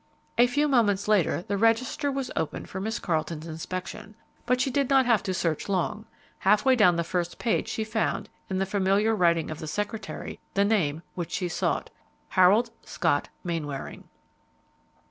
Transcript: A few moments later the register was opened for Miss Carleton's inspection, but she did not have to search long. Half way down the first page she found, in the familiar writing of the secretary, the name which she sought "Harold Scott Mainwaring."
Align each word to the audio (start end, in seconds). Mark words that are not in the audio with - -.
A 0.39 0.47
few 0.47 0.67
moments 0.67 1.07
later 1.07 1.43
the 1.43 1.57
register 1.57 2.11
was 2.11 2.31
opened 2.35 2.67
for 2.67 2.81
Miss 2.81 2.97
Carleton's 2.97 3.45
inspection, 3.45 4.15
but 4.47 4.59
she 4.59 4.71
did 4.71 4.89
not 4.89 5.05
have 5.05 5.21
to 5.21 5.31
search 5.31 5.69
long. 5.69 6.05
Half 6.39 6.65
way 6.65 6.75
down 6.75 6.95
the 6.95 7.03
first 7.03 7.37
page 7.37 7.67
she 7.69 7.83
found, 7.83 8.27
in 8.49 8.57
the 8.57 8.65
familiar 8.65 9.13
writing 9.15 9.51
of 9.51 9.59
the 9.59 9.67
secretary, 9.67 10.39
the 10.55 10.65
name 10.65 11.03
which 11.13 11.29
she 11.29 11.47
sought 11.49 11.91
"Harold 12.29 12.71
Scott 12.83 13.29
Mainwaring." 13.43 14.05